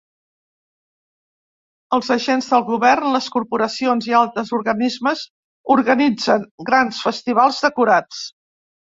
Els 1.97 2.07
agents 2.15 2.47
del 2.53 2.63
govern, 2.69 3.03
les 3.15 3.27
corporacions 3.35 4.07
i 4.11 4.15
altres 4.19 4.49
organismes 4.59 5.21
organitzen 5.75 6.47
gran 6.71 6.91
festivals 7.01 7.61
decorats. 7.67 8.23